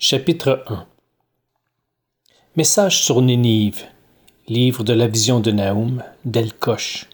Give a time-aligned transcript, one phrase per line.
[0.00, 0.86] Chapitre 1
[2.54, 3.82] Message sur Nénive,
[4.46, 7.08] livre de la vision de Naoum, d'Elkosh.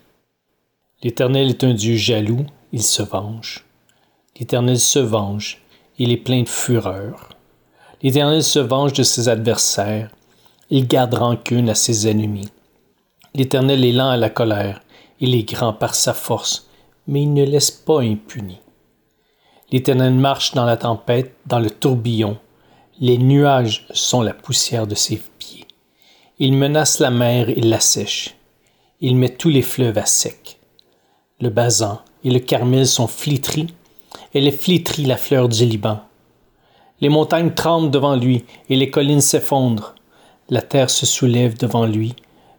[1.02, 3.64] L'Éternel est un Dieu jaloux, il se venge.
[4.38, 5.62] L'Éternel se venge,
[5.96, 7.30] il est plein de fureur.
[8.02, 10.10] L'Éternel se venge de ses adversaires,
[10.68, 12.50] il garde rancune à ses ennemis.
[13.34, 14.82] L'Éternel est lent à la colère,
[15.20, 16.68] il est grand par sa force,
[17.06, 18.58] mais il ne laisse pas impuni.
[19.72, 22.36] L'Éternel marche dans la tempête, dans le tourbillon,
[23.00, 25.66] les nuages sont la poussière de ses pieds.
[26.38, 28.36] Il menace la mer et l'assèche.
[29.00, 30.58] Il met tous les fleuves à sec.
[31.40, 33.66] Le basan et le carmel sont flétris.
[34.32, 36.00] Elle est flétrie la fleur du Liban.
[37.00, 39.96] Les montagnes tremblent devant lui et les collines s'effondrent.
[40.48, 42.14] La terre se soulève devant lui,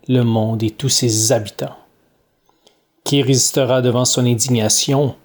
[0.09, 1.77] le monde et tous ses habitants.
[3.05, 5.15] Qui résistera devant son indignation?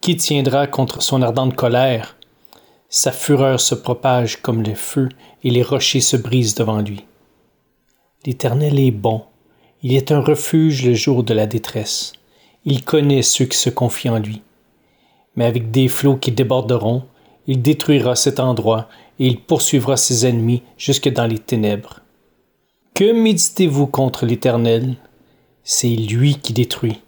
[0.00, 2.16] Qui tiendra contre son ardente colère?
[2.88, 5.08] Sa fureur se propage comme le feu,
[5.42, 7.04] et les rochers se brisent devant lui.
[8.24, 9.22] L'Éternel est bon,
[9.82, 12.12] il est un refuge le jour de la détresse.
[12.64, 14.42] Il connaît ceux qui se confient en lui.
[15.36, 17.04] Mais avec des flots qui déborderont,
[17.46, 22.00] il détruira cet endroit, et il poursuivra ses ennemis jusque dans les ténèbres.
[22.94, 24.96] Que méditez-vous contre l'Éternel?
[25.64, 27.00] C'est lui qui détruit.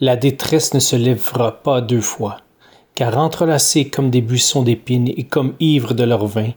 [0.00, 2.38] La détresse ne se lèvera pas deux fois
[2.96, 6.50] car entrelacés comme des buissons d'épines et comme ivres de leur vin,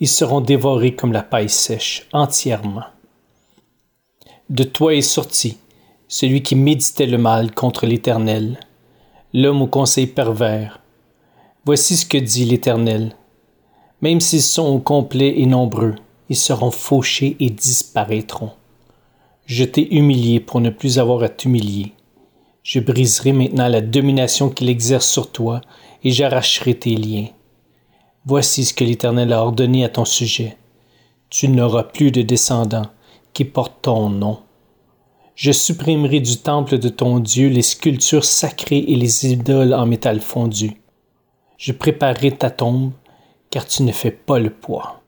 [0.00, 2.86] ils seront dévorés comme la paille sèche, entièrement.
[4.50, 5.58] De toi est sorti
[6.12, 8.60] celui qui méditait le mal contre l'Éternel,
[9.32, 10.80] l'homme au conseil pervers.
[11.64, 13.16] Voici ce que dit l'Éternel.
[14.02, 15.94] Même s'ils sont au complet et nombreux,
[16.28, 18.50] ils seront fauchés et disparaîtront.
[19.46, 21.92] Je t'ai humilié pour ne plus avoir à t'humilier.
[22.62, 25.60] Je briserai maintenant la domination qu'il exerce sur toi,
[26.04, 27.26] et j'arracherai tes liens.
[28.24, 30.56] Voici ce que l'Éternel a ordonné à ton sujet.
[31.28, 32.90] Tu n'auras plus de descendants
[33.32, 34.38] qui portent ton nom.
[35.34, 40.20] Je supprimerai du temple de ton Dieu les sculptures sacrées et les idoles en métal
[40.20, 40.80] fondu.
[41.56, 42.92] Je préparerai ta tombe,
[43.50, 45.01] car tu ne fais pas le poids.